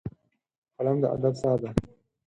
[0.77, 1.69] قلم د ادب ساه ده